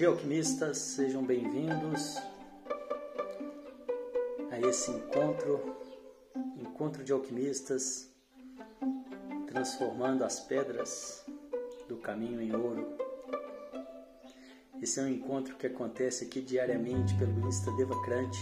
[0.00, 2.16] Dia, alquimistas, sejam bem-vindos
[4.50, 5.76] a esse encontro,
[6.58, 8.08] encontro de alquimistas,
[9.46, 11.22] transformando as pedras
[11.86, 12.96] do caminho em ouro.
[14.80, 18.40] Esse é um encontro que acontece aqui diariamente pelo Insta Devacrante.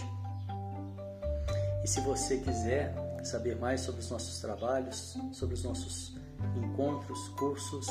[1.83, 6.15] E se você quiser saber mais sobre os nossos trabalhos, sobre os nossos
[6.55, 7.85] encontros, cursos,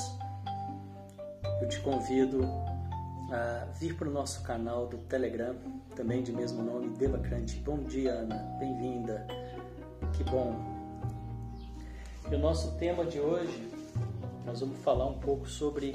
[1.60, 2.48] eu te convido
[3.30, 5.54] a vir para o nosso canal do Telegram,
[5.94, 7.56] também de mesmo nome, Devacrante.
[7.60, 9.26] Bom dia, Ana, bem-vinda,
[10.16, 10.54] que bom.
[12.30, 13.70] E o nosso tema de hoje,
[14.46, 15.94] nós vamos falar um pouco sobre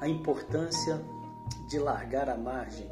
[0.00, 1.00] a importância
[1.70, 2.90] de largar a margem.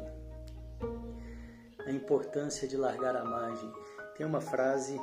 [1.85, 3.71] A importância de largar a margem.
[4.17, 4.99] Tem uma frase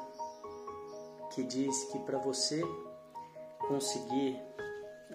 [1.32, 2.60] que diz que para você
[3.68, 4.36] conseguir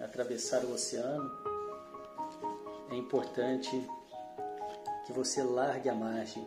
[0.02, 1.49] atravessar o oceano,
[2.90, 3.88] é importante
[5.06, 6.46] que você largue a margem.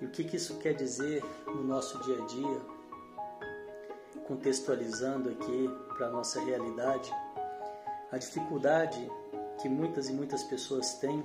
[0.00, 2.60] E o que, que isso quer dizer no nosso dia a dia?
[4.26, 7.10] Contextualizando aqui para a nossa realidade,
[8.10, 9.10] a dificuldade
[9.62, 11.24] que muitas e muitas pessoas têm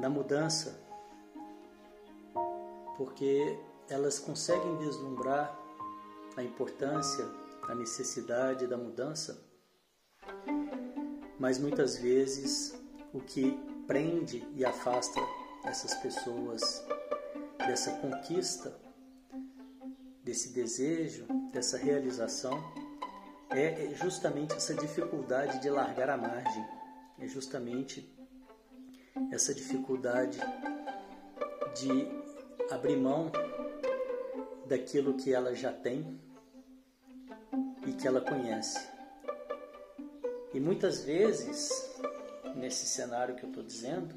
[0.00, 0.78] na mudança,
[2.96, 5.56] porque elas conseguem vislumbrar
[6.36, 7.24] a importância,
[7.68, 9.47] a necessidade da mudança,
[11.38, 12.74] mas muitas vezes
[13.12, 15.20] o que prende e afasta
[15.64, 16.84] essas pessoas
[17.58, 18.78] dessa conquista,
[20.22, 22.52] desse desejo, dessa realização,
[23.50, 26.66] é justamente essa dificuldade de largar a margem,
[27.18, 28.14] é justamente
[29.32, 30.38] essa dificuldade
[31.74, 33.32] de abrir mão
[34.66, 36.20] daquilo que ela já tem
[37.86, 38.97] e que ela conhece.
[40.54, 41.70] E muitas vezes,
[42.56, 44.14] nesse cenário que eu estou dizendo,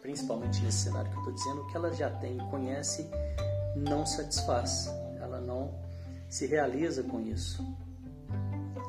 [0.00, 3.10] principalmente nesse cenário que eu estou dizendo, o que ela já tem e conhece
[3.74, 4.88] não satisfaz,
[5.20, 5.74] ela não
[6.28, 7.64] se realiza com isso.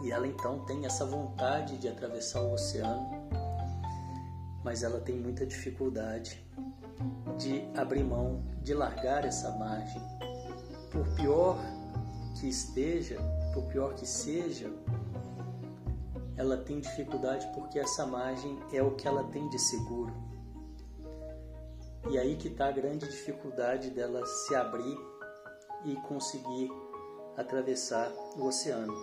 [0.03, 3.09] E ela então tem essa vontade de atravessar o oceano,
[4.63, 6.39] mas ela tem muita dificuldade
[7.37, 10.01] de abrir mão, de largar essa margem.
[10.91, 11.57] Por pior
[12.39, 13.17] que esteja,
[13.53, 14.71] por pior que seja,
[16.37, 20.13] ela tem dificuldade porque essa margem é o que ela tem de seguro.
[22.09, 24.97] E aí que está a grande dificuldade dela se abrir
[25.83, 26.71] e conseguir
[27.35, 28.95] atravessar o oceano.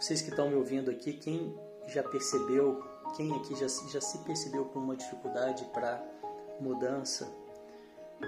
[0.00, 1.56] Vocês que estão me ouvindo aqui, quem
[1.86, 2.82] já percebeu,
[3.16, 6.02] quem aqui já, já se percebeu com uma dificuldade para
[6.60, 7.30] mudança,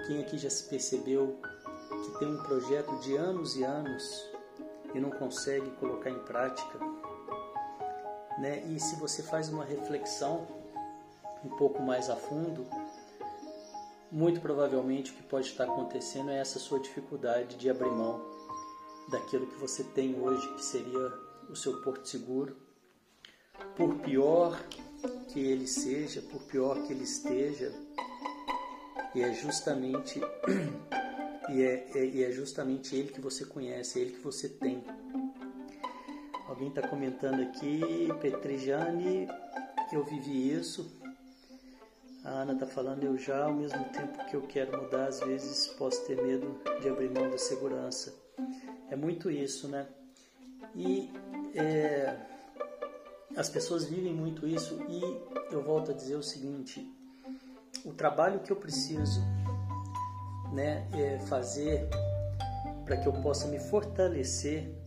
[0.05, 1.39] quem aqui já se percebeu
[1.89, 4.31] que tem um projeto de anos e anos
[4.93, 6.79] e não consegue colocar em prática,
[8.37, 8.63] né?
[8.67, 10.47] E se você faz uma reflexão
[11.43, 12.65] um pouco mais a fundo,
[14.11, 18.21] muito provavelmente o que pode estar acontecendo é essa sua dificuldade de abrir mão
[19.09, 21.13] daquilo que você tem hoje, que seria
[21.49, 22.55] o seu porto seguro.
[23.75, 24.61] Por pior
[25.29, 27.73] que ele seja, por pior que ele esteja,
[29.15, 30.21] e é justamente
[31.49, 34.83] e é, é, e é justamente ele que você conhece, é ele que você tem.
[36.57, 37.81] Alguém está comentando aqui,
[38.19, 39.27] Petrijane,
[39.93, 40.91] eu vivi isso.
[42.23, 45.67] A Ana está falando, eu já, ao mesmo tempo que eu quero mudar, às vezes
[45.77, 48.11] posso ter medo de abrir mão da segurança.
[48.89, 49.85] É muito isso, né?
[50.75, 51.11] E
[51.53, 52.17] é,
[53.35, 56.91] as pessoas vivem muito isso e eu volto a dizer o seguinte:
[57.85, 59.21] o trabalho que eu preciso
[60.51, 61.87] né, é fazer
[62.83, 64.86] para que eu possa me fortalecer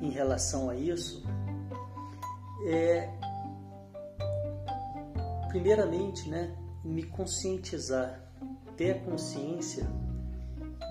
[0.00, 1.24] em relação a isso
[2.66, 3.08] é
[5.48, 8.20] primeiramente, né, me conscientizar,
[8.76, 9.86] ter a consciência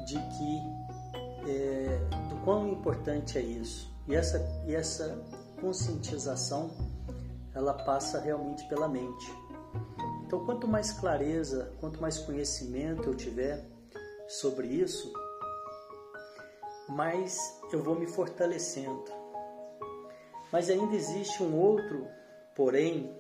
[0.05, 1.99] de que é,
[2.29, 3.95] do quão importante é isso.
[4.07, 5.17] E essa, e essa
[5.61, 6.71] conscientização
[7.53, 9.31] ela passa realmente pela mente.
[10.25, 13.65] Então, quanto mais clareza, quanto mais conhecimento eu tiver
[14.27, 15.11] sobre isso,
[16.89, 19.05] mais eu vou me fortalecendo.
[20.51, 22.07] Mas ainda existe um outro,
[22.55, 23.13] porém,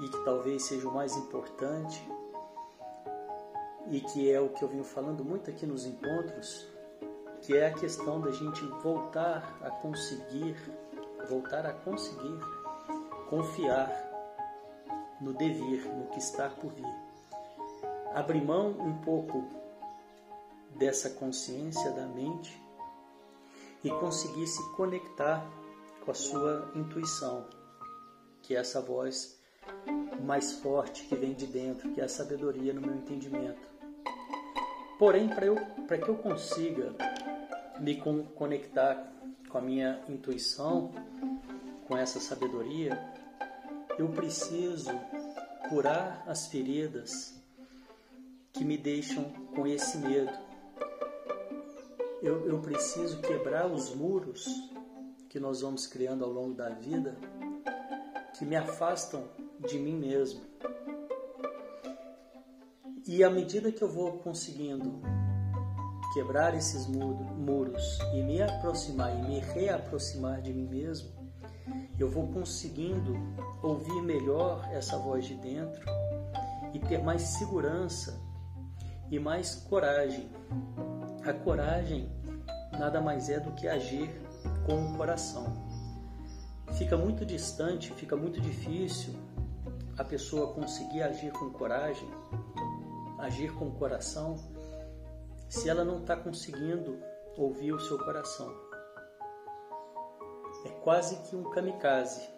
[0.00, 2.02] e que talvez seja o mais importante,
[3.88, 6.66] e que é o que eu venho falando muito aqui nos encontros,
[7.42, 10.56] que é a questão da gente voltar a conseguir,
[11.28, 12.38] voltar a conseguir
[13.28, 13.90] confiar
[15.20, 16.94] no devir, no que está por vir.
[18.14, 19.44] Abrir mão um pouco
[20.76, 22.61] dessa consciência da mente
[23.84, 25.44] e conseguir se conectar
[26.04, 27.46] com a sua intuição.
[28.42, 29.38] que é essa voz
[30.24, 33.70] mais forte que vem de dentro, que é a sabedoria no meu entendimento.
[34.98, 36.92] Porém, para que eu consiga
[37.78, 38.00] me
[38.34, 39.12] conectar
[39.48, 40.92] com a minha intuição,
[41.86, 42.98] com essa sabedoria,
[43.98, 44.90] eu preciso
[45.68, 47.34] curar as feridas
[48.52, 49.24] que me deixam
[49.54, 50.32] com esse medo.
[52.22, 54.46] Eu, eu preciso quebrar os muros
[55.28, 57.16] que nós vamos criando ao longo da vida
[58.38, 59.24] que me afastam
[59.58, 60.40] de mim mesmo.
[63.08, 65.02] E à medida que eu vou conseguindo
[66.14, 71.10] quebrar esses muros e me aproximar e me reaproximar de mim mesmo,
[71.98, 73.16] eu vou conseguindo
[73.60, 75.84] ouvir melhor essa voz de dentro
[76.72, 78.16] e ter mais segurança
[79.10, 80.30] e mais coragem.
[81.24, 82.10] A coragem
[82.76, 84.10] nada mais é do que agir
[84.66, 85.44] com o coração.
[86.72, 89.14] Fica muito distante, fica muito difícil
[89.96, 92.08] a pessoa conseguir agir com coragem,
[93.20, 94.34] agir com o coração,
[95.48, 96.98] se ela não está conseguindo
[97.36, 98.52] ouvir o seu coração.
[100.64, 102.28] É quase que um kamikaze.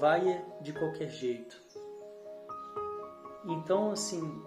[0.00, 1.60] Vai de qualquer jeito.
[3.44, 4.42] Então, assim,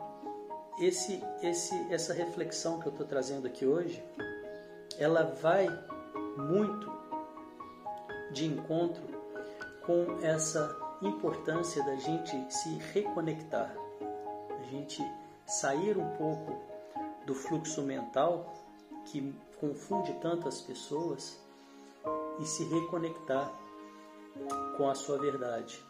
[0.80, 4.04] esse, esse, essa reflexão que eu estou trazendo aqui hoje,
[4.98, 5.68] ela vai
[6.38, 6.92] muito
[8.32, 9.04] de encontro
[9.86, 13.74] com essa importância da gente se reconectar,
[14.60, 15.02] a gente
[15.46, 16.58] sair um pouco
[17.26, 18.54] do fluxo mental
[19.06, 21.40] que confunde tantas pessoas
[22.40, 23.52] e se reconectar
[24.76, 25.82] com a sua verdade.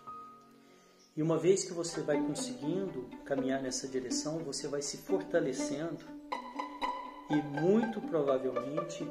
[1.16, 6.04] E uma vez que você vai conseguindo caminhar nessa direção, você vai se fortalecendo
[7.30, 9.08] e muito provavelmente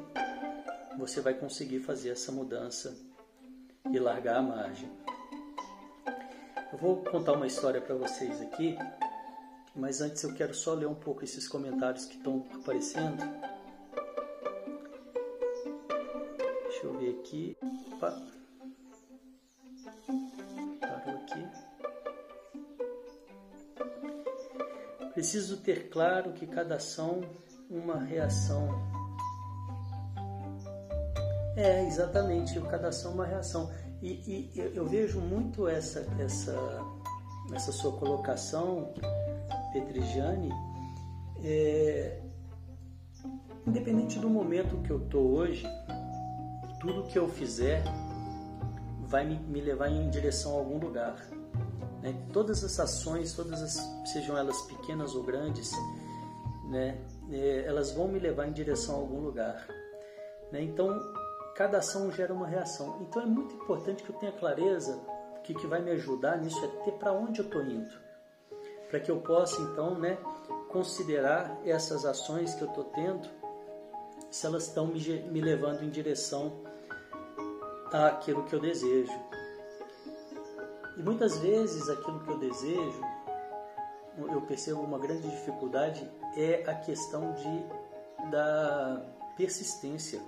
[0.99, 2.95] você vai conseguir fazer essa mudança
[3.91, 4.87] e largar a margem.
[6.71, 8.77] Eu vou contar uma história para vocês aqui,
[9.75, 13.17] mas antes eu quero só ler um pouco esses comentários que estão aparecendo.
[16.67, 17.57] Deixa eu ver aqui.
[17.93, 18.44] Opa.
[25.25, 27.19] Preciso ter claro que cada ação
[27.67, 28.69] uma reação.
[31.57, 33.71] É, exatamente, cada ação uma reação.
[34.03, 36.55] E, e eu vejo muito essa, essa,
[37.51, 38.93] essa sua colocação,
[39.73, 40.51] Petrigiane,
[41.43, 42.21] é,
[43.65, 45.65] independente do momento que eu estou hoje,
[46.79, 47.83] tudo que eu fizer
[49.07, 51.15] vai me, me levar em direção a algum lugar.
[52.05, 52.15] Né?
[52.31, 55.71] Todas as ações, todas as, sejam elas pequenas ou grandes,
[56.69, 57.01] né?
[57.31, 59.67] É, elas vão me levar em direção a algum lugar.
[60.51, 60.61] Né?
[60.61, 61.01] Então,
[61.55, 62.99] cada ação gera uma reação.
[63.01, 65.01] Então, é muito importante que eu tenha clareza
[65.43, 67.93] que que vai me ajudar nisso é ter para onde eu estou indo,
[68.89, 70.17] para que eu possa então, né,
[70.69, 73.27] considerar essas ações que eu estou tendo,
[74.31, 76.63] se elas estão me, me levando em direção
[77.91, 79.13] àquilo que eu desejo.
[80.97, 83.01] E muitas vezes aquilo que eu desejo,
[84.17, 90.21] eu percebo uma grande dificuldade é a questão de, da persistência.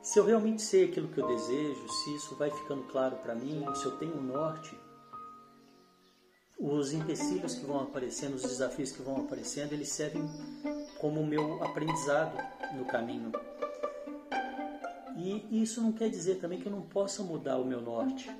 [0.00, 3.64] Se eu realmente sei aquilo que eu desejo, se isso vai ficando claro para mim,
[3.74, 4.74] se eu tenho um norte,
[6.58, 10.22] os empecilhos que vão aparecendo, os desafios que vão aparecendo, eles servem
[10.98, 12.36] como meu aprendizado
[12.74, 13.30] no caminho.
[15.18, 18.30] E isso não quer dizer também que eu não possa mudar o meu norte.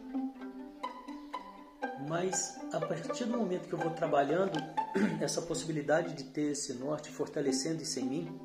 [2.09, 4.57] Mas a partir do momento que eu vou trabalhando
[5.21, 8.41] essa possibilidade de ter esse norte fortalecendo isso em mim,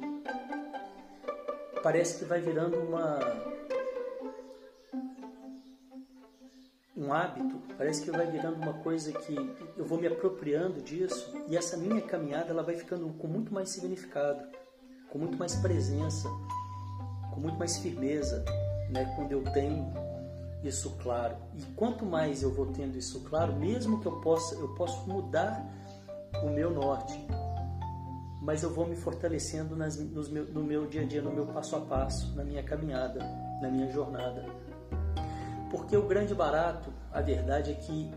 [1.84, 3.20] parece que vai virando uma
[6.96, 9.36] um hábito, parece que vai virando uma coisa que
[9.78, 13.70] eu vou me apropriando disso e essa minha caminhada ela vai ficando com muito mais
[13.70, 14.48] significado,
[15.10, 16.30] com muito mais presença,
[17.34, 18.44] com muito mais firmeza,
[18.90, 19.92] né, quando eu tenho
[20.64, 21.36] isso claro.
[21.56, 25.66] E quanto mais eu vou tendo isso claro, mesmo que eu possa, eu posso mudar
[26.44, 27.14] o meu norte,
[28.42, 31.76] mas eu vou me fortalecendo nas, meu, no meu dia a dia, no meu passo
[31.76, 33.20] a passo, na minha caminhada,
[33.62, 34.46] na minha jornada.
[35.70, 38.12] Porque o grande barato, a verdade é que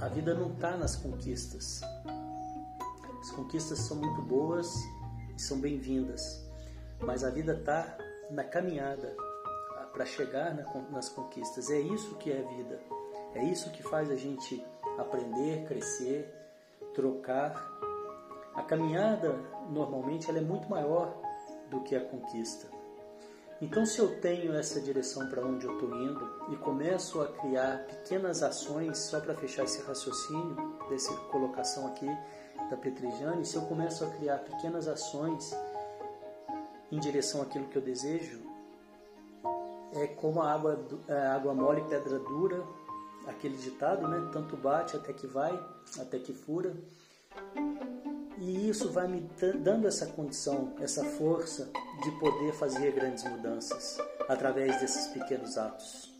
[0.00, 1.80] a vida não está nas conquistas.
[3.20, 4.74] As conquistas são muito boas
[5.36, 6.44] e são bem-vindas,
[7.00, 7.96] mas a vida está
[8.32, 9.14] na caminhada,
[9.92, 10.54] para chegar
[10.90, 11.70] nas conquistas.
[11.70, 12.80] É isso que é vida.
[13.34, 14.64] É isso que faz a gente
[14.98, 16.32] aprender, crescer,
[16.94, 17.70] trocar.
[18.54, 19.34] A caminhada
[19.70, 21.14] normalmente ela é muito maior
[21.70, 22.66] do que a conquista.
[23.60, 27.86] Então, se eu tenho essa direção para onde eu estou indo e começo a criar
[27.86, 30.56] pequenas ações, só para fechar esse raciocínio,
[30.90, 32.06] dessa colocação aqui
[32.68, 35.54] da Petrijane, se eu começo a criar pequenas ações
[36.92, 38.42] em direção àquilo que eu desejo,
[39.94, 42.62] é como a água, a água mole, pedra dura,
[43.26, 44.28] aquele ditado, né?
[44.32, 45.52] Tanto bate até que vai,
[45.98, 46.76] até que fura.
[48.38, 49.20] E isso vai me
[49.60, 51.70] dando essa condição, essa força
[52.02, 56.12] de poder fazer grandes mudanças através desses pequenos atos.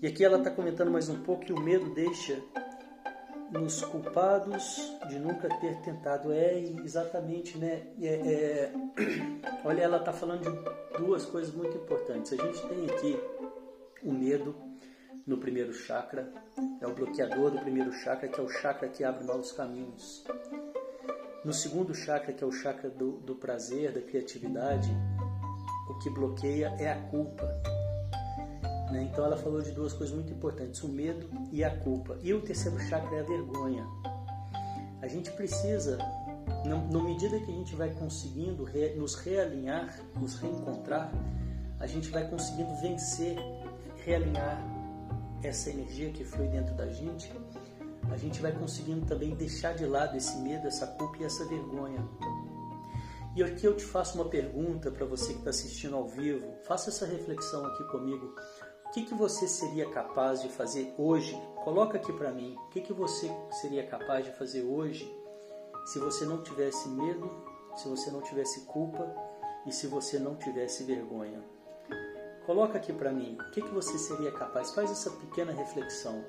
[0.00, 2.40] E aqui ela está comentando mais um pouco que o medo deixa
[3.50, 6.32] nos culpados de nunca ter tentado.
[6.32, 7.86] É exatamente, né?
[8.00, 8.72] É, é...
[9.64, 12.32] Olha, ela está falando de duas coisas muito importantes.
[12.32, 13.18] A gente tem aqui
[14.02, 14.54] o medo
[15.26, 16.32] no primeiro chakra,
[16.80, 20.24] é o bloqueador do primeiro chakra, que é o chakra que abre novos caminhos.
[21.44, 24.90] No segundo chakra, que é o chakra do, do prazer, da criatividade,
[25.88, 27.46] o que bloqueia é a culpa.
[28.90, 29.08] Né?
[29.10, 32.18] Então ela falou de duas coisas muito importantes: o medo e a culpa.
[32.22, 33.86] E o terceiro chakra é a vergonha.
[35.00, 35.98] A gente precisa,
[36.64, 41.12] na medida que a gente vai conseguindo re, nos realinhar, nos reencontrar,
[41.78, 43.36] a gente vai conseguindo vencer,
[44.04, 44.60] realinhar
[45.42, 47.32] essa energia que flui dentro da gente,
[48.10, 52.04] a gente vai conseguindo também deixar de lado esse medo, essa culpa e essa vergonha.
[53.36, 56.44] E aqui eu te faço uma pergunta para você que está assistindo ao vivo.
[56.66, 58.34] Faça essa reflexão aqui comigo.
[58.88, 61.38] O que, que você seria capaz de fazer hoje?
[61.62, 62.56] Coloca aqui para mim.
[62.56, 63.30] O que, que você
[63.60, 65.14] seria capaz de fazer hoje
[65.84, 67.30] se você não tivesse medo,
[67.76, 69.14] se você não tivesse culpa
[69.66, 71.44] e se você não tivesse vergonha?
[72.46, 74.70] Coloca aqui para mim, o que, que você seria capaz?
[74.70, 76.24] Faz essa pequena reflexão.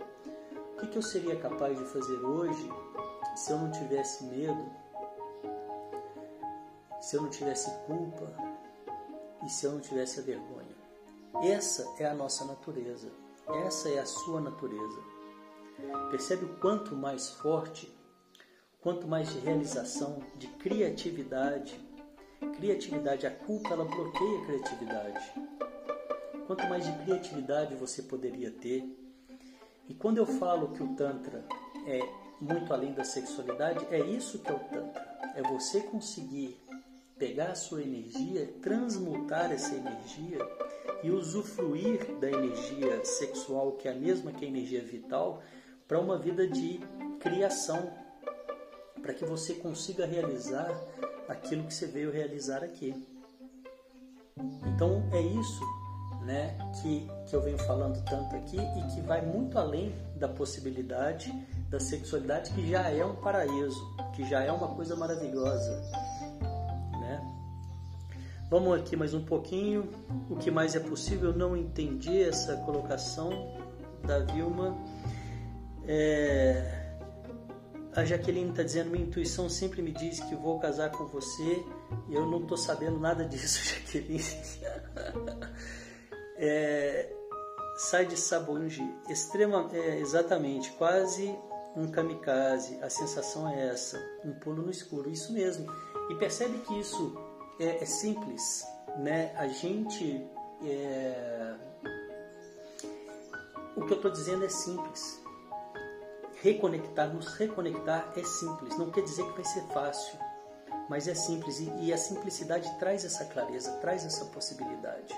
[0.74, 2.70] O que, que eu seria capaz de fazer hoje
[3.38, 4.70] se eu não tivesse medo,
[7.00, 8.30] se eu não tivesse culpa
[9.46, 10.69] e se eu não tivesse a vergonha?
[11.44, 13.12] Essa é a nossa natureza.
[13.66, 15.02] Essa é a sua natureza.
[16.12, 17.92] Percebe o quanto mais forte,
[18.82, 21.80] quanto mais de realização, de criatividade.
[22.58, 25.34] Criatividade, a culpa ela bloqueia a criatividade
[26.50, 28.84] quanto mais de criatividade você poderia ter.
[29.88, 31.46] E quando eu falo que o Tantra
[31.86, 32.00] é
[32.42, 35.32] muito além da sexualidade, é isso que é o Tantra.
[35.36, 36.60] É você conseguir
[37.20, 40.40] pegar a sua energia, transmutar essa energia
[41.04, 45.42] e usufruir da energia sexual, que é a mesma que a energia vital,
[45.88, 46.80] para uma vida de
[47.20, 47.92] criação,
[49.02, 50.70] para que você consiga realizar
[51.28, 52.94] aquilo que você veio realizar aqui.
[54.66, 55.64] Então é isso
[56.26, 61.32] né, que, que eu venho falando tanto aqui e que vai muito além da possibilidade
[61.70, 63.80] da sexualidade, que já é um paraíso,
[64.14, 65.82] que já é uma coisa maravilhosa.
[68.50, 69.88] Vamos aqui mais um pouquinho.
[70.28, 71.30] O que mais é possível?
[71.30, 73.30] Eu não entendi essa colocação
[74.04, 74.76] da Vilma.
[75.88, 76.98] É...
[77.96, 81.64] A Jaqueline está dizendo: minha intuição sempre me diz que vou casar com você
[82.08, 84.24] e eu não estou sabendo nada disso, Jaqueline.
[86.36, 87.14] é,
[87.78, 91.38] sai de Sabunji, extrema, é, exatamente, quase
[91.76, 92.80] um kamikaze.
[92.82, 95.72] A sensação é essa, um pulo no escuro, isso mesmo.
[96.10, 97.29] E percebe que isso
[97.60, 98.66] é, é simples,
[98.98, 99.36] né?
[99.36, 100.26] A gente,
[100.64, 101.56] é...
[103.76, 105.22] o que eu estou dizendo é simples.
[106.42, 108.78] Reconectar, nos reconectar é simples.
[108.78, 110.18] Não quer dizer que vai ser fácil,
[110.90, 115.14] mas é simples e, e a simplicidade traz essa clareza, traz essa possibilidade.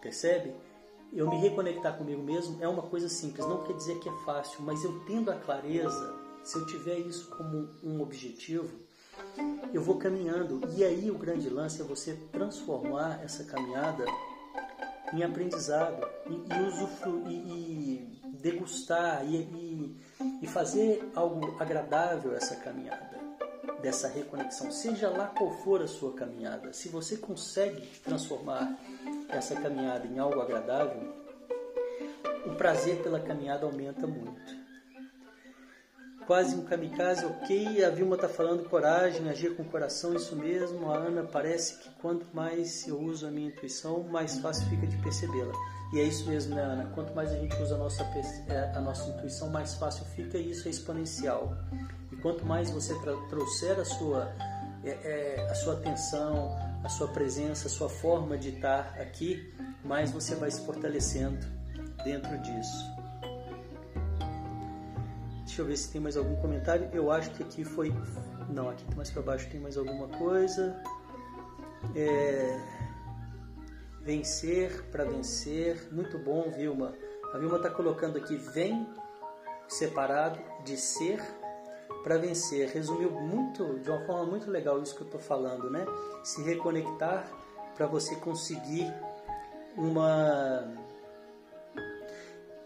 [0.00, 0.54] Percebe?
[1.12, 4.62] Eu me reconectar comigo mesmo é uma coisa simples, não quer dizer que é fácil,
[4.62, 8.87] mas eu tendo a clareza, se eu tiver isso como um objetivo,
[9.72, 10.60] eu vou caminhando.
[10.76, 14.04] E aí o grande lance é você transformar essa caminhada
[15.12, 19.96] em aprendizado e, e, e, e degustar e,
[20.42, 23.18] e fazer algo agradável essa caminhada
[23.80, 28.76] dessa reconexão, seja lá qual for a sua caminhada, se você consegue transformar
[29.28, 31.14] essa caminhada em algo agradável,
[32.44, 34.57] o prazer pela caminhada aumenta muito.
[36.28, 37.82] Quase um kamikaze, ok.
[37.82, 40.92] A Vilma está falando coragem, agir com coração, isso mesmo.
[40.92, 44.98] A Ana parece que quanto mais eu uso a minha intuição, mais fácil fica de
[44.98, 45.54] percebê-la.
[45.90, 46.84] E é isso mesmo, né, Ana?
[46.94, 48.02] Quanto mais a gente usa a nossa,
[48.46, 51.56] é, a nossa intuição, mais fácil fica e isso é exponencial.
[52.12, 52.94] E quanto mais você
[53.30, 54.30] trouxer a sua,
[54.84, 56.54] é, é, a sua atenção,
[56.84, 59.50] a sua presença, a sua forma de estar aqui,
[59.82, 61.38] mais você vai se fortalecendo
[62.04, 62.97] dentro disso.
[65.58, 66.88] Deixa eu ver se tem mais algum comentário.
[66.92, 67.92] Eu acho que aqui foi.
[68.48, 70.80] Não, aqui mais para baixo tem mais alguma coisa.
[71.96, 72.60] É...
[74.00, 75.88] vencer para vencer.
[75.90, 76.94] Muito bom, Vilma.
[77.34, 78.86] A Vilma está colocando aqui: vem
[79.66, 81.20] separado de ser
[82.04, 82.68] para vencer.
[82.68, 85.84] Resumiu muito, de uma forma muito legal isso que eu estou falando, né?
[86.22, 87.28] Se reconectar
[87.74, 88.86] para você conseguir
[89.76, 90.72] uma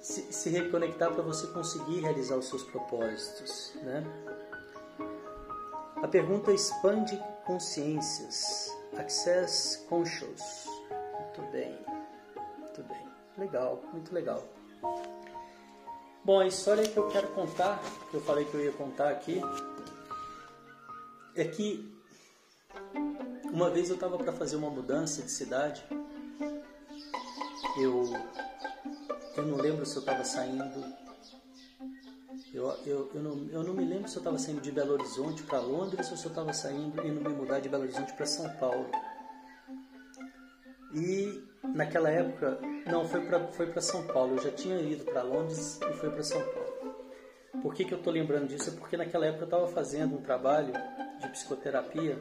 [0.02, 4.04] se, se reconectar para você conseguir realizar os seus propósitos, né?
[6.02, 7.16] A pergunta expande
[7.46, 8.76] consciências.
[8.98, 10.66] Access Conscious.
[11.20, 11.78] Muito bem.
[12.58, 13.06] Muito bem.
[13.38, 14.44] Legal, muito legal.
[16.24, 17.80] Bom, a história que eu quero contar,
[18.10, 19.40] que eu falei que eu ia contar aqui,
[21.36, 21.96] é que
[23.44, 25.84] uma vez eu estava para fazer uma mudança de cidade.
[27.78, 28.12] Eu
[29.36, 30.84] eu não lembro se eu estava saindo.
[32.52, 35.42] Eu, eu, eu, não, eu não me lembro se eu estava saindo de Belo Horizonte
[35.42, 38.48] para Londres ou se eu estava saindo indo me mudar de Belo Horizonte para São
[38.56, 38.90] Paulo.
[40.94, 41.42] E
[41.74, 44.36] naquela época, não, foi para foi São Paulo.
[44.36, 46.72] Eu já tinha ido para Londres e foi para São Paulo.
[47.62, 48.70] Por que, que eu estou lembrando disso?
[48.70, 50.72] É porque naquela época eu estava fazendo um trabalho
[51.20, 52.18] de psicoterapia,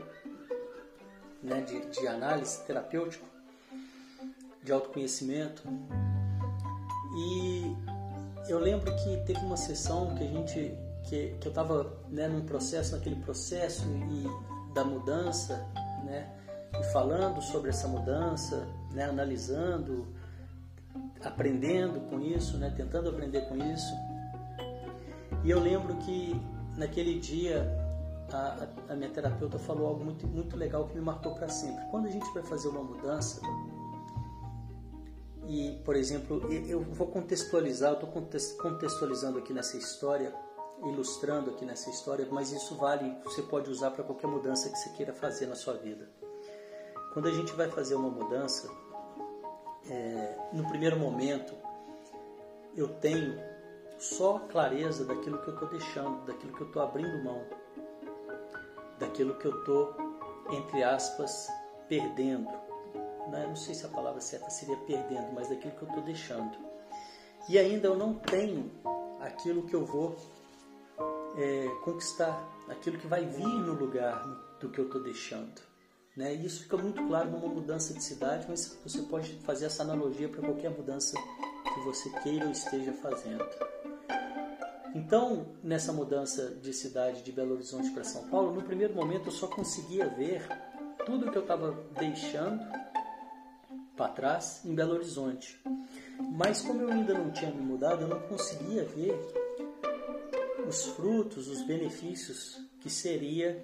[1.41, 3.25] né, de, de análise terapêutico,
[4.63, 5.63] de autoconhecimento.
[7.15, 7.75] E
[8.47, 12.45] eu lembro que teve uma sessão que a gente que, que eu estava né, num
[12.45, 15.67] processo, naquele processo e da mudança,
[16.05, 16.29] né,
[16.79, 20.07] e falando sobre essa mudança, né, analisando,
[21.23, 23.93] aprendendo com isso, né, tentando aprender com isso.
[25.43, 26.39] E eu lembro que
[26.77, 27.67] naquele dia
[28.31, 31.83] a, a minha terapeuta falou algo muito, muito legal que me marcou para sempre.
[31.89, 33.41] Quando a gente vai fazer uma mudança,
[35.51, 38.09] e, por exemplo, eu vou contextualizar, eu estou
[38.57, 40.33] contextualizando aqui nessa história,
[40.81, 44.89] ilustrando aqui nessa história, mas isso vale, você pode usar para qualquer mudança que você
[44.91, 46.09] queira fazer na sua vida.
[47.11, 48.71] Quando a gente vai fazer uma mudança,
[49.89, 51.53] é, no primeiro momento,
[52.73, 53.37] eu tenho
[53.99, 57.43] só clareza daquilo que eu estou deixando, daquilo que eu estou abrindo mão,
[58.97, 59.97] daquilo que eu estou,
[60.49, 61.49] entre aspas,
[61.89, 62.60] perdendo
[63.31, 63.47] né?
[63.47, 66.57] não sei se a palavra certa seria perdendo, mas daquilo que eu estou deixando.
[67.49, 68.71] E ainda eu não tenho
[69.19, 70.15] aquilo que eu vou
[71.37, 74.23] é, conquistar, aquilo que vai vir no lugar
[74.59, 75.61] do que eu estou deixando.
[76.15, 76.35] Né?
[76.35, 80.27] E isso fica muito claro numa mudança de cidade, mas você pode fazer essa analogia
[80.27, 81.15] para qualquer mudança
[81.73, 83.45] que você queira ou esteja fazendo.
[84.93, 89.31] Então, nessa mudança de cidade de Belo Horizonte para São Paulo, no primeiro momento eu
[89.31, 90.45] só conseguia ver
[91.05, 92.61] tudo que eu estava deixando
[94.01, 95.61] para trás em Belo Horizonte.
[96.33, 99.13] Mas como eu ainda não tinha me mudado, eu não conseguia ver
[100.67, 103.63] os frutos, os benefícios que seria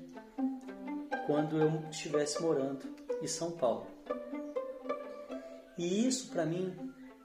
[1.26, 2.86] quando eu estivesse morando
[3.20, 3.88] em São Paulo.
[5.76, 6.72] E isso para mim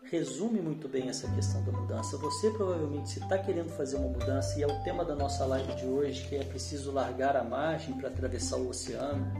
[0.04, 2.16] resume muito bem essa questão da mudança.
[2.16, 5.74] Você provavelmente se está querendo fazer uma mudança e é o tema da nossa live
[5.74, 9.30] de hoje, que é preciso largar a margem para atravessar o oceano.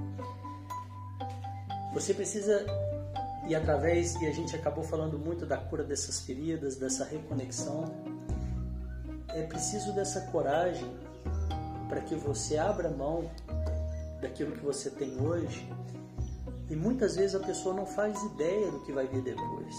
[1.95, 2.65] Você precisa
[3.47, 7.85] e através, e a gente acabou falando muito da cura dessas feridas, dessa reconexão,
[9.29, 10.89] é preciso dessa coragem
[11.89, 13.31] para que você abra mão
[14.21, 15.69] daquilo que você tem hoje.
[16.71, 19.75] E muitas vezes a pessoa não faz ideia do que vai vir depois.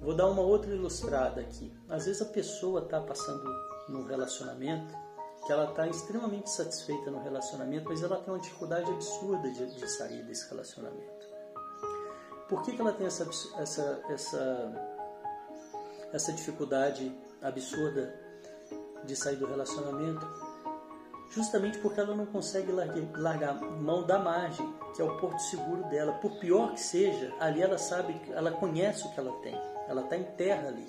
[0.00, 1.72] Vou dar uma outra ilustrada aqui.
[1.88, 3.44] Às vezes a pessoa está passando
[3.88, 4.96] num relacionamento
[5.46, 9.88] que ela está extremamente satisfeita no relacionamento, mas ela tem uma dificuldade absurda de, de
[9.88, 11.17] sair desse relacionamento.
[12.48, 14.72] Por que, que ela tem essa, essa, essa,
[16.12, 18.14] essa dificuldade absurda
[19.04, 20.26] de sair do relacionamento?
[21.30, 25.84] Justamente porque ela não consegue largar, largar mão da margem, que é o porto seguro
[25.90, 26.12] dela.
[26.14, 29.54] Por pior que seja, ali ela sabe, ela conhece o que ela tem.
[29.86, 30.86] Ela está em terra ali.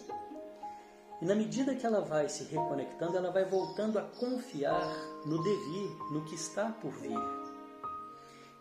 [1.22, 4.96] E na medida que ela vai se reconectando, ela vai voltando a confiar
[5.26, 7.39] no devir, no que está por vir.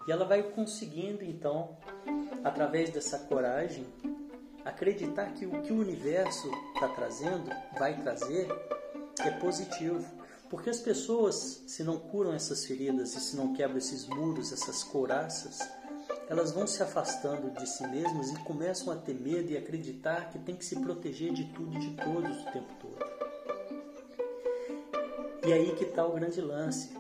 [0.06, 1.76] E ela vai conseguindo então,
[2.44, 3.86] através dessa coragem,
[4.64, 8.48] acreditar que o que o universo está trazendo, vai trazer,
[9.20, 10.04] é positivo.
[10.48, 14.82] Porque as pessoas, se não curam essas feridas e se não quebram esses muros, essas
[14.82, 15.58] couraças,
[16.28, 20.38] elas vão se afastando de si mesmas e começam a ter medo e acreditar que
[20.38, 23.18] tem que se proteger de tudo e de todos o tempo todo.
[25.46, 26.94] E aí que está o grande lance.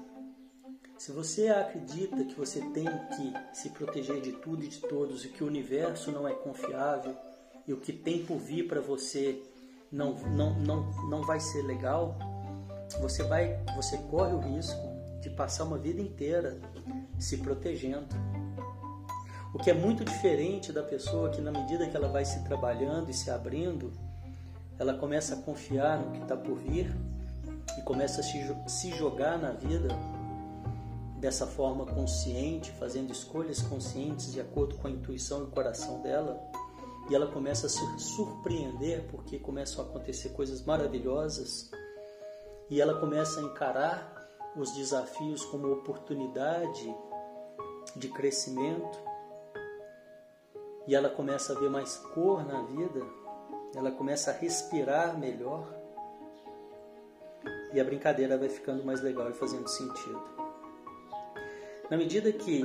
[0.98, 5.28] Se você acredita que você tem que se proteger de tudo e de todos e
[5.28, 7.16] que o universo não é confiável
[7.68, 9.40] e o que tem por vir para você
[9.92, 12.18] não, não, não, não vai ser legal,
[13.00, 14.80] você vai, você corre o risco
[15.20, 16.58] de passar uma vida inteira
[17.16, 18.08] se protegendo.
[19.54, 23.08] O que é muito diferente da pessoa que, na medida que ela vai se trabalhando
[23.08, 23.92] e se abrindo,
[24.76, 26.92] ela começa a confiar no que está por vir
[27.78, 29.88] e começa a se jogar na vida
[31.18, 36.40] dessa forma consciente, fazendo escolhas conscientes de acordo com a intuição e o coração dela.
[37.10, 41.70] E ela começa a se surpreender porque começam a acontecer coisas maravilhosas
[42.70, 44.14] e ela começa a encarar
[44.56, 46.94] os desafios como oportunidade
[47.96, 48.98] de crescimento
[50.86, 53.00] e ela começa a ver mais cor na vida,
[53.74, 55.66] ela começa a respirar melhor
[57.72, 60.47] e a brincadeira vai ficando mais legal e fazendo sentido.
[61.90, 62.64] Na medida que,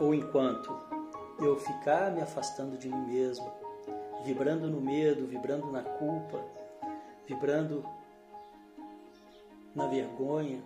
[0.00, 0.74] ou enquanto,
[1.38, 3.50] eu ficar me afastando de mim mesmo,
[4.24, 6.42] vibrando no medo, vibrando na culpa,
[7.26, 7.84] vibrando
[9.74, 10.62] na vergonha,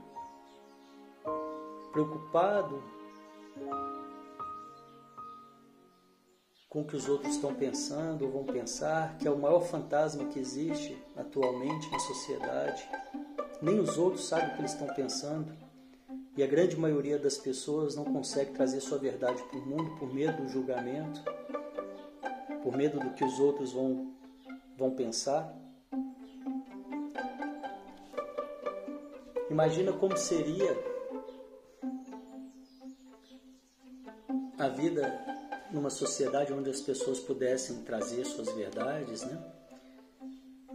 [1.93, 2.83] preocupado
[6.69, 10.25] com o que os outros estão pensando ou vão pensar, que é o maior fantasma
[10.27, 12.89] que existe atualmente na sociedade.
[13.61, 15.62] Nem os outros sabem o que eles estão pensando.
[16.35, 20.13] E a grande maioria das pessoas não consegue trazer sua verdade para o mundo por
[20.13, 21.23] medo do julgamento,
[22.63, 24.15] por medo do que os outros vão,
[24.79, 25.55] vão pensar.
[29.51, 30.75] Imagina como seria
[34.59, 35.13] a vida
[35.71, 39.43] numa sociedade onde as pessoas pudessem trazer suas verdades, né?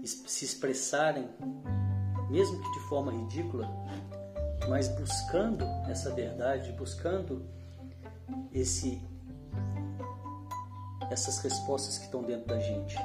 [0.06, 1.28] se expressarem,
[2.30, 3.68] mesmo que de forma ridícula,
[4.68, 7.46] mas buscando essa verdade, buscando
[8.54, 9.02] esse
[11.10, 12.98] essas respostas que estão dentro da gente.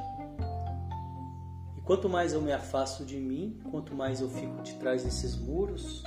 [1.84, 6.02] Quanto mais eu me afasto de mim, quanto mais eu fico de trás desses muros,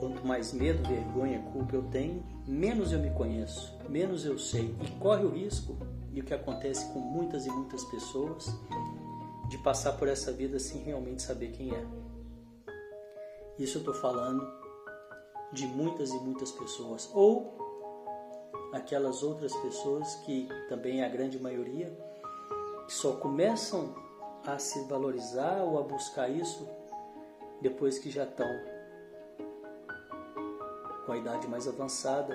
[0.00, 4.74] quanto mais medo, vergonha, culpa eu tenho, menos eu me conheço, menos eu sei.
[4.82, 5.76] E corre o risco,
[6.12, 8.54] e o que acontece com muitas e muitas pessoas,
[9.48, 12.09] de passar por essa vida sem realmente saber quem é.
[13.60, 14.50] Isso eu estou falando
[15.52, 17.10] de muitas e muitas pessoas.
[17.12, 17.58] Ou
[18.72, 21.94] aquelas outras pessoas que também é a grande maioria,
[22.86, 23.94] que só começam
[24.46, 26.66] a se valorizar ou a buscar isso
[27.60, 28.48] depois que já estão
[31.04, 32.34] com a idade mais avançada,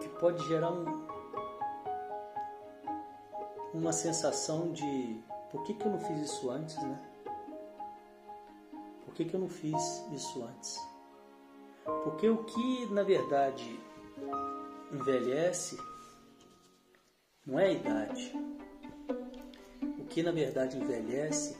[0.00, 1.06] que pode gerar um,
[3.74, 7.09] uma sensação de por que, que eu não fiz isso antes, né?
[9.20, 10.80] Que, que eu não fiz isso antes?
[12.04, 13.78] Porque o que na verdade
[14.90, 15.78] envelhece
[17.44, 18.32] não é a idade,
[20.08, 21.54] que na verdade envelhece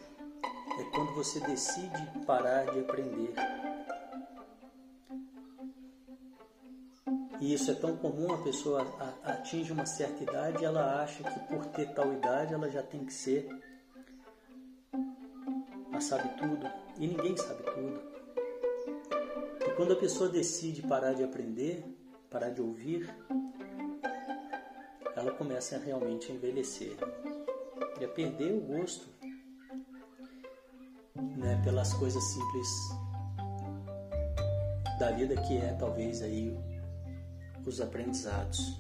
[0.79, 3.35] é quando você decide parar de aprender.
[7.41, 8.87] E isso é tão comum, a pessoa
[9.23, 13.05] atinge uma certa idade e ela acha que por ter tal idade ela já tem
[13.05, 13.47] que ser
[15.93, 16.90] a sabe tudo.
[16.99, 18.01] E ninguém sabe tudo.
[19.67, 21.85] E quando a pessoa decide parar de aprender,
[22.29, 23.09] parar de ouvir,
[25.17, 26.97] ela começa realmente a envelhecer
[28.05, 29.07] a perder o gosto
[31.37, 32.69] né, pelas coisas simples
[34.99, 36.57] da vida que é talvez aí
[37.65, 38.79] os aprendizados.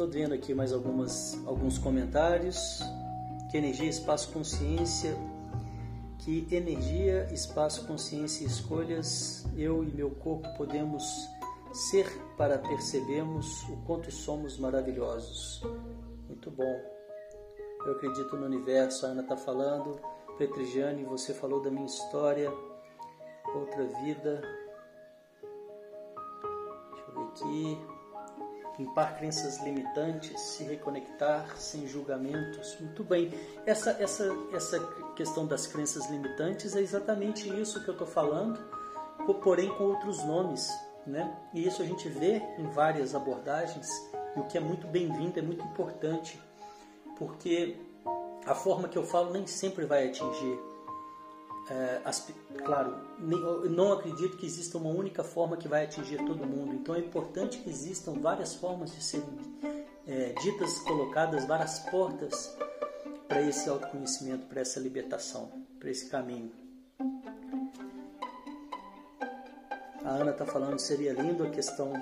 [0.00, 2.80] Estou vendo aqui mais algumas, alguns comentários.
[3.50, 5.14] Que energia, espaço, consciência.
[6.20, 11.04] Que energia, espaço, consciência e escolhas eu e meu corpo podemos
[11.74, 12.06] ser
[12.38, 15.60] para percebermos o quanto somos maravilhosos.
[16.26, 16.80] Muito bom.
[17.84, 20.00] Eu acredito no universo, a Ana está falando.
[20.38, 22.50] Petrigiane, você falou da minha história,
[23.54, 24.40] outra vida.
[26.90, 27.99] Deixa eu ver aqui.
[28.80, 32.76] Limpar crenças limitantes, se reconectar sem julgamentos.
[32.80, 33.32] Muito bem.
[33.66, 34.80] Essa, essa, essa
[35.14, 38.58] questão das crenças limitantes é exatamente isso que eu estou falando,
[39.42, 40.70] porém com outros nomes
[41.06, 41.34] né?
[41.52, 43.88] E isso a gente vê em várias abordagens,
[44.36, 46.40] e o que é muito bem-vindo, é muito importante,
[47.18, 47.76] porque
[48.46, 50.69] a forma que eu falo nem sempre vai atingir.
[51.70, 52.28] É, as,
[52.64, 52.96] claro,
[53.70, 57.58] não acredito que exista uma única forma que vai atingir todo mundo, então é importante
[57.58, 59.38] que existam várias formas de serem
[60.04, 62.56] é, ditas, colocadas, várias portas
[63.28, 66.50] para esse autoconhecimento, para essa libertação, para esse caminho.
[70.04, 71.92] A Ana está falando seria lindo a questão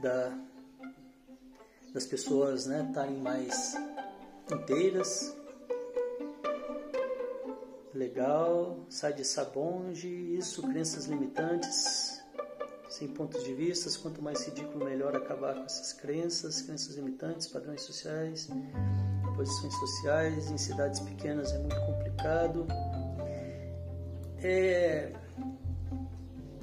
[0.00, 0.32] da,
[1.92, 3.74] das pessoas estarem né, mais
[4.52, 5.34] inteiras.
[8.00, 8.86] Legal.
[8.88, 10.08] Sai de Sabonge.
[10.08, 12.18] Isso, crenças limitantes.
[12.88, 17.82] Sem pontos de vista, quanto mais ridículo, melhor acabar com essas crenças, crenças limitantes, padrões
[17.82, 18.48] sociais,
[19.36, 20.50] posições sociais.
[20.50, 22.66] Em cidades pequenas é muito complicado.
[24.42, 25.12] É,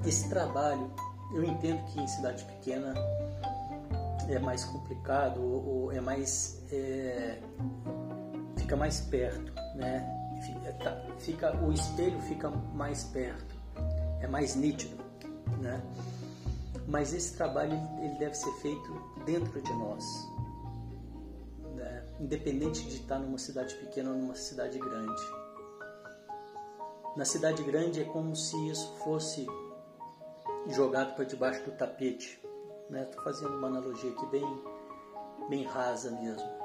[0.04, 0.92] esse trabalho,
[1.32, 2.92] eu entendo que em cidade pequena
[4.28, 7.38] é mais complicado ou, é mais é,
[8.56, 10.17] fica mais perto, né?
[10.82, 13.56] Tá, fica, o espelho fica mais perto,
[14.20, 14.96] é mais nítido,
[15.60, 15.82] né?
[16.86, 18.92] Mas esse trabalho ele deve ser feito
[19.26, 20.04] dentro de nós,
[21.74, 22.04] né?
[22.20, 25.22] independente de estar numa cidade pequena ou numa cidade grande.
[27.16, 29.46] Na cidade grande é como se isso fosse
[30.68, 32.40] jogado para debaixo do tapete.
[32.84, 33.08] Estou né?
[33.24, 34.64] fazendo uma analogia aqui bem,
[35.50, 36.57] bem rasa mesmo.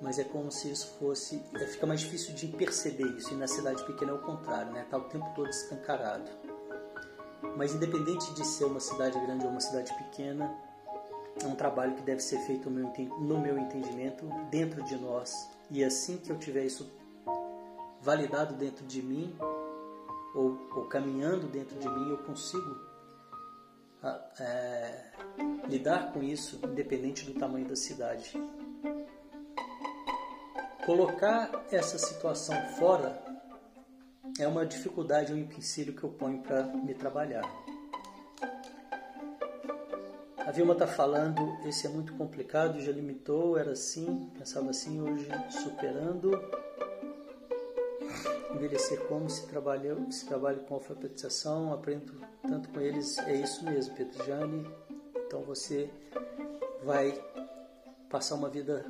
[0.00, 1.42] Mas é como se isso fosse.
[1.54, 3.32] É, fica mais difícil de perceber isso.
[3.32, 4.82] E na cidade pequena é o contrário, né?
[4.82, 6.30] Está o tempo todo escancarado.
[7.56, 10.54] Mas independente de ser uma cidade grande ou uma cidade pequena,
[11.42, 15.48] é um trabalho que deve ser feito no meu entendimento dentro de nós.
[15.70, 16.90] E assim que eu tiver isso
[18.00, 19.36] validado dentro de mim,
[20.34, 22.88] ou, ou caminhando dentro de mim, eu consigo
[24.38, 25.10] é,
[25.68, 28.32] lidar com isso, independente do tamanho da cidade.
[30.88, 33.22] Colocar essa situação fora
[34.38, 37.42] é uma dificuldade, um empecilho que eu ponho para me trabalhar.
[40.38, 45.28] A Vilma está falando, esse é muito complicado, já limitou, era assim, pensava assim, hoje
[45.50, 46.30] superando
[48.54, 53.94] envelhecer como se trabalha, se trabalha com alfabetização, aprendo tanto com eles, é isso mesmo,
[54.24, 54.66] Jane.
[55.26, 55.90] Então você
[56.82, 57.12] vai
[58.08, 58.86] passar uma vida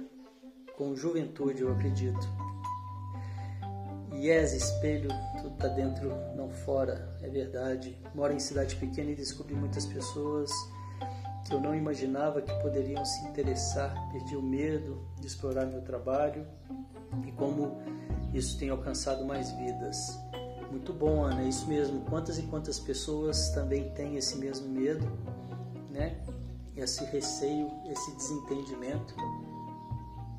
[0.78, 2.28] com juventude, eu acredito.
[4.14, 7.98] Yes, espelho, tudo está dentro, não fora, é verdade.
[8.14, 10.52] Moro em cidade pequena e descobri muitas pessoas
[11.44, 13.92] que eu não imaginava que poderiam se interessar.
[14.12, 16.46] Perdi o medo de explorar meu trabalho
[17.26, 17.82] e como
[18.32, 20.16] isso tem alcançado mais vidas.
[20.70, 22.02] Muito bom, Ana, é isso mesmo.
[22.02, 25.10] Quantas e quantas pessoas também têm esse mesmo medo,
[25.90, 26.22] né?
[26.76, 29.16] Esse receio, esse desentendimento.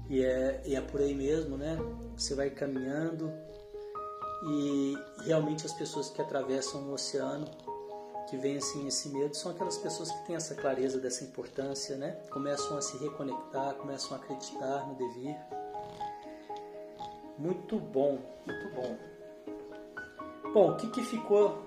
[0.09, 1.77] E é, e é por aí mesmo, né?
[2.17, 3.31] Você vai caminhando
[4.49, 7.45] e realmente as pessoas que atravessam o oceano,
[8.29, 12.17] que vencem esse medo, são aquelas pessoas que têm essa clareza dessa importância, né?
[12.31, 15.35] Começam a se reconectar, começam a acreditar no devir
[17.39, 18.97] muito bom, muito bom.
[20.53, 21.63] Bom, o que, que ficou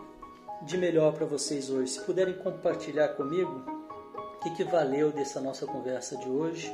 [0.63, 1.93] de melhor para vocês hoje?
[1.93, 3.65] Se puderem compartilhar comigo,
[4.37, 6.71] o que, que valeu dessa nossa conversa de hoje?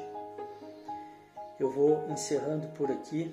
[1.59, 3.33] Eu vou encerrando por aqui.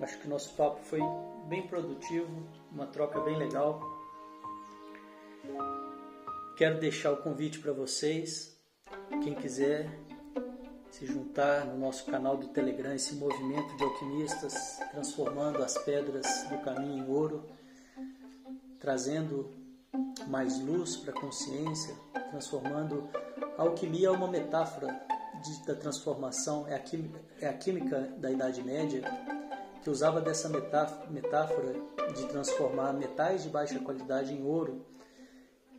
[0.00, 1.00] Acho que o nosso papo foi
[1.48, 2.28] bem produtivo,
[2.70, 3.80] uma troca bem legal.
[6.56, 8.56] Quero deixar o convite para vocês.
[9.22, 9.88] Quem quiser
[10.90, 16.58] se juntar no nosso canal do Telegram, esse movimento de alquimistas transformando as pedras do
[16.58, 17.44] caminho em ouro,
[18.78, 19.50] trazendo
[20.28, 21.94] mais luz para a consciência,
[22.30, 23.08] transformando.
[23.56, 28.30] A alquimia é uma metáfora de, da transformação, é a, química, é a química da
[28.30, 29.02] Idade Média
[29.82, 31.74] que usava dessa metáfora
[32.14, 34.84] de transformar metais de baixa qualidade em ouro,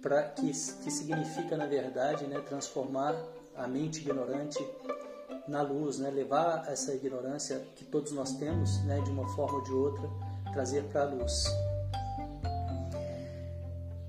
[0.02, 3.16] para que, que significa na verdade né, transformar
[3.56, 4.66] a mente ignorante
[5.48, 6.10] na luz, né?
[6.10, 9.02] levar essa ignorância que todos nós temos, né?
[9.02, 10.10] de uma forma ou de outra,
[10.54, 11.46] trazer para a luz.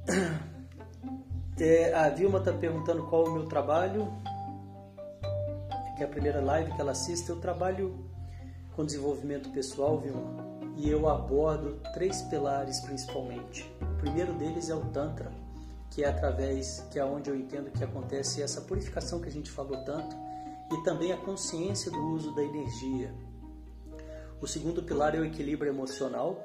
[1.63, 4.11] É, a Vilma está perguntando qual é o meu trabalho,
[6.01, 7.29] que é a primeira live que ela assiste.
[7.29, 7.95] Eu trabalho
[8.75, 10.35] com desenvolvimento pessoal, Vilma,
[10.75, 13.71] e eu abordo três pilares principalmente.
[13.83, 15.31] O primeiro deles é o Tantra,
[15.91, 19.51] que é através, que é onde eu entendo que acontece essa purificação que a gente
[19.51, 20.17] falou tanto,
[20.73, 23.13] e também a consciência do uso da energia.
[24.41, 26.43] O segundo pilar é o equilíbrio emocional,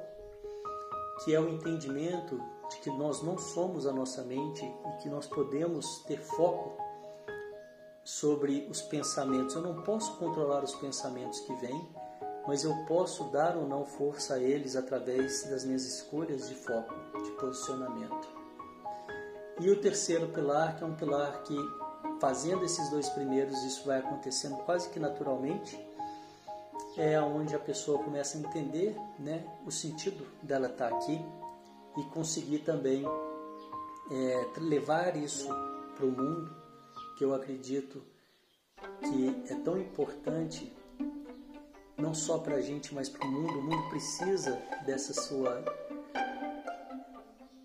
[1.24, 2.38] que é o entendimento
[2.68, 6.85] de que nós não somos a nossa mente e que nós podemos ter foco
[8.06, 9.56] sobre os pensamentos.
[9.56, 11.88] Eu não posso controlar os pensamentos que vêm,
[12.46, 16.94] mas eu posso dar ou não força a eles através das minhas escolhas de foco,
[17.20, 18.28] de posicionamento.
[19.60, 21.56] E o terceiro pilar, que é um pilar que
[22.20, 25.76] fazendo esses dois primeiros, isso vai acontecendo quase que naturalmente.
[26.96, 31.20] É onde a pessoa começa a entender né, o sentido dela estar aqui
[31.98, 33.04] e conseguir também
[34.10, 35.48] é, levar isso
[35.94, 36.65] para o mundo,
[37.16, 38.02] que eu acredito
[39.00, 40.72] que é tão importante
[41.96, 43.58] não só para a gente, mas para o mundo.
[43.58, 45.64] O mundo precisa dessa sua,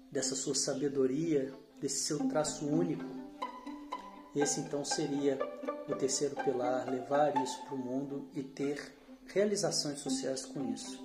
[0.10, 3.04] dessa sua sabedoria, desse seu traço único.
[4.34, 5.38] Esse então seria
[5.88, 8.94] o terceiro pilar, levar isso para o mundo e ter
[9.28, 11.04] realizações sociais com isso.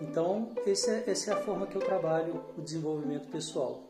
[0.00, 0.70] Então, é,
[1.10, 3.87] essa é a forma que eu trabalho o desenvolvimento pessoal.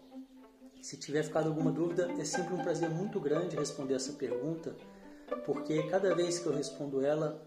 [0.80, 4.74] Se tiver ficado alguma dúvida, é sempre um prazer muito grande responder essa pergunta,
[5.44, 7.42] porque cada vez que eu respondo ela,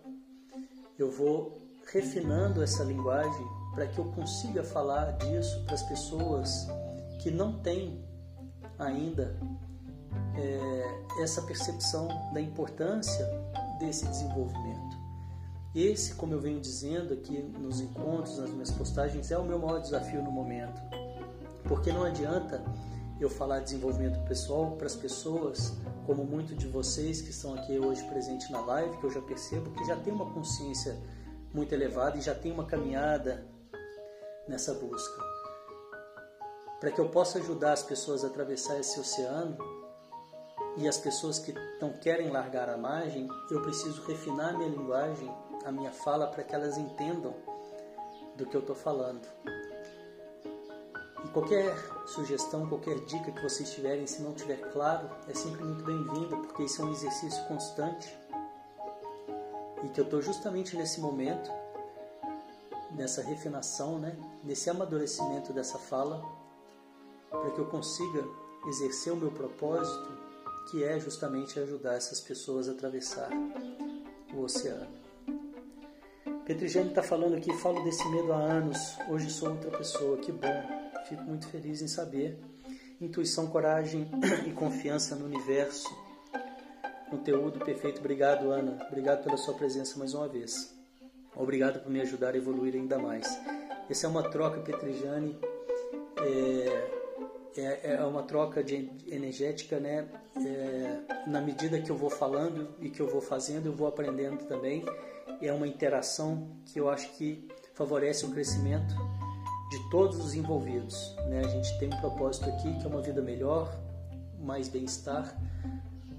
[0.97, 6.67] eu vou refinando essa linguagem para que eu consiga falar disso para as pessoas
[7.21, 8.03] que não têm
[8.77, 9.37] ainda
[10.35, 13.25] é, essa percepção da importância
[13.79, 15.01] desse desenvolvimento.
[15.73, 19.79] Esse, como eu venho dizendo aqui nos encontros, nas minhas postagens, é o meu maior
[19.79, 20.81] desafio no momento.
[21.63, 22.61] Porque não adianta
[23.23, 25.73] eu falar de desenvolvimento pessoal para as pessoas,
[26.05, 29.71] como muitos de vocês que estão aqui hoje presentes na live, que eu já percebo
[29.71, 30.97] que já tem uma consciência
[31.53, 33.45] muito elevada e já tem uma caminhada
[34.47, 35.21] nessa busca.
[36.79, 39.55] Para que eu possa ajudar as pessoas a atravessar esse oceano
[40.77, 45.31] e as pessoas que não querem largar a margem, eu preciso refinar minha linguagem,
[45.63, 47.35] a minha fala, para que elas entendam
[48.35, 49.27] do que eu estou falando.
[51.23, 55.83] E qualquer sugestão, qualquer dica que vocês tiverem, se não tiver claro, é sempre muito
[55.83, 58.21] bem-vinda, porque isso é um exercício constante
[59.83, 61.51] e que eu estou justamente nesse momento,
[62.91, 66.23] nessa refinação, né, nesse amadurecimento dessa fala,
[67.29, 68.23] para que eu consiga
[68.67, 70.11] exercer o meu propósito,
[70.69, 73.29] que é justamente ajudar essas pessoas a atravessar
[74.33, 74.87] o oceano.
[76.45, 80.80] Petrigene está falando aqui, falo desse medo há anos, hoje sou outra pessoa, que bom.
[81.07, 82.39] Fico muito feliz em saber.
[82.99, 84.09] Intuição, coragem
[84.45, 85.89] e confiança no universo.
[87.09, 87.99] Conteúdo perfeito.
[87.99, 88.77] Obrigado, Ana.
[88.87, 90.73] Obrigado pela sua presença mais uma vez.
[91.35, 93.27] Obrigado por me ajudar a evoluir ainda mais.
[93.89, 95.37] Essa é uma troca, Petrijane.
[96.17, 97.01] É,
[97.57, 100.07] é, é uma troca de energética, né?
[100.37, 104.45] É, na medida que eu vou falando e que eu vou fazendo, eu vou aprendendo
[104.45, 104.85] também.
[105.41, 108.95] É uma interação que eu acho que favorece o crescimento
[109.71, 111.15] de todos os envolvidos.
[111.27, 111.39] Né?
[111.39, 113.73] A gente tem um propósito aqui que é uma vida melhor,
[114.43, 115.33] mais bem-estar,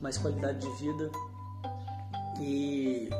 [0.00, 1.10] mais qualidade de vida
[2.40, 3.10] e,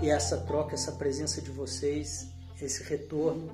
[0.00, 3.50] e, essa troca, essa presença de vocês, esse retorno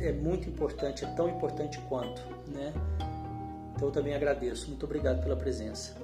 [0.00, 2.74] é, é muito importante, é tão importante quanto, né?
[3.76, 4.66] Então eu também agradeço.
[4.68, 5.94] Muito obrigado pela presença.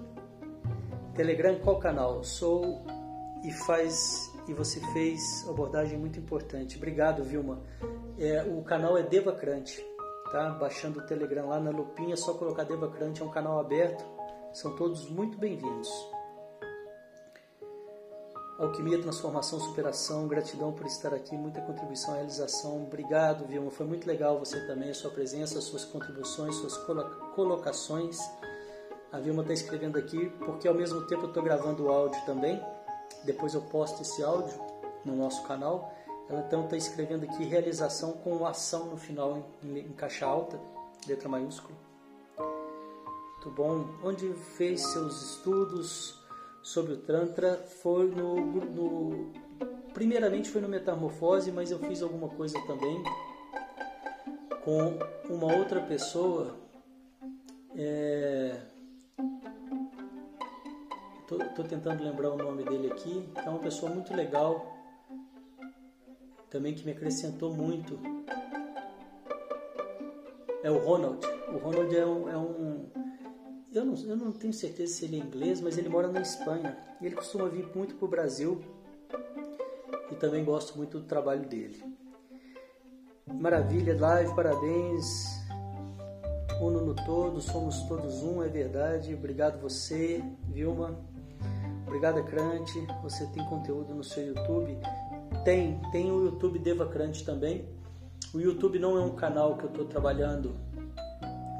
[1.14, 2.22] Telegram, qual canal?
[2.22, 2.82] Sou
[3.42, 6.76] e faz e você fez abordagem muito importante.
[6.76, 7.58] Obrigado, Vilma.
[8.18, 9.84] É, o canal é Devacrante,
[10.30, 10.50] tá?
[10.50, 14.04] Baixando o Telegram lá na lupinha, é só colocar Devacrante, é um canal aberto.
[14.52, 15.88] São todos muito bem-vindos.
[18.58, 22.84] Alquimia, transformação, superação, gratidão por estar aqui, muita contribuição à realização.
[22.84, 23.70] Obrigado, Vilma.
[23.70, 26.76] Foi muito legal você também, a sua presença, as suas contribuições, suas
[27.34, 28.18] colocações.
[29.10, 32.62] A Vilma está escrevendo aqui, porque ao mesmo tempo eu estou gravando o áudio também
[33.24, 34.54] depois eu posto esse áudio
[35.04, 35.93] no nosso canal.
[36.28, 40.58] Ela então está escrevendo aqui realização com ação no final em, em caixa alta,
[41.06, 41.76] letra maiúscula.
[42.38, 43.86] Muito bom.
[44.02, 46.18] Onde fez seus estudos
[46.62, 47.56] sobre o Tantra?
[47.82, 49.32] Foi no, no
[49.92, 53.02] primeiramente foi no Metamorfose, mas eu fiz alguma coisa também
[54.64, 54.98] com
[55.32, 56.56] uma outra pessoa.
[57.76, 58.60] É,
[61.24, 63.26] Estou tentando lembrar o nome dele aqui.
[63.36, 64.73] É uma pessoa muito legal,
[66.54, 67.98] também que me acrescentou muito.
[70.62, 71.18] É o Ronald.
[71.48, 72.28] O Ronald é um.
[72.28, 72.86] É um
[73.72, 76.78] eu, não, eu não tenho certeza se ele é inglês, mas ele mora na Espanha.
[77.00, 78.60] E ele costuma vir muito para o Brasil.
[80.12, 81.82] E também gosto muito do trabalho dele.
[83.26, 85.26] Maravilha, live, parabéns.
[86.60, 89.12] Uno no todo, somos todos um, é verdade.
[89.12, 90.96] Obrigado você, Vilma.
[91.84, 92.86] Obrigado, Crante.
[93.02, 94.78] Você tem conteúdo no seu YouTube?
[95.44, 97.68] Tem, tem o YouTube Deva Crante também.
[98.32, 100.54] O YouTube não é um canal que eu estou trabalhando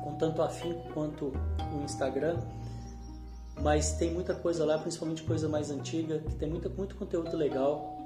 [0.02, 1.32] com tanto afinco quanto
[1.72, 2.38] o Instagram,
[3.60, 7.96] mas tem muita coisa lá, principalmente coisa mais antiga, que tem muita, muito conteúdo legal.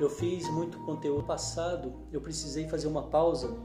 [0.00, 3.56] Eu fiz muito conteúdo passado, eu precisei fazer uma pausa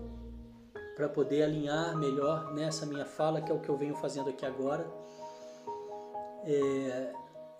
[0.95, 4.45] para poder alinhar melhor nessa minha fala, que é o que eu venho fazendo aqui
[4.45, 4.88] agora.
[6.43, 7.13] É,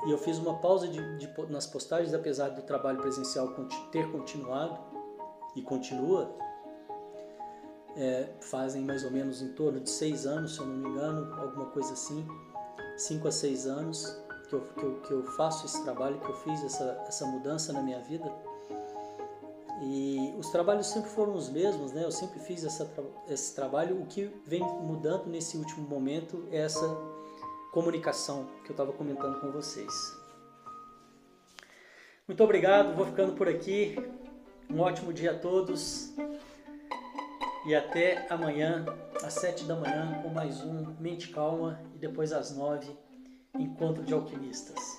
[0.05, 3.53] e eu fiz uma pausa de, de, nas postagens, apesar do trabalho presencial
[3.91, 4.79] ter continuado
[5.55, 6.31] e continua.
[7.95, 11.33] É, fazem mais ou menos em torno de seis anos, se eu não me engano,
[11.41, 12.27] alguma coisa assim,
[12.95, 14.05] cinco a seis anos.
[14.47, 17.73] que eu, que eu, que eu faço esse trabalho, que eu fiz essa, essa mudança
[17.73, 18.31] na minha vida.
[19.81, 22.03] E os trabalhos sempre foram os mesmos, né?
[22.03, 22.87] Eu sempre fiz essa,
[23.27, 23.99] esse trabalho.
[23.99, 26.87] O que vem mudando nesse último momento é essa
[27.78, 30.17] comunicação que eu estava comentando com vocês.
[32.28, 33.95] Muito obrigado, vou ficando por aqui.
[34.67, 36.11] Um ótimo dia a todos.
[37.67, 38.84] E até amanhã,
[39.23, 42.97] às sete da manhã, com mais um Mente Calma e depois às nove,
[43.53, 44.97] Encontro de Alquimistas.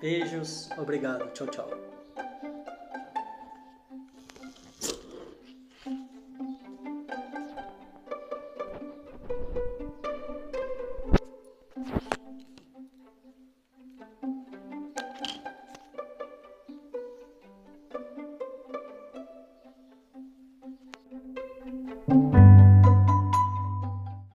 [0.00, 1.81] Beijos, obrigado, tchau, tchau.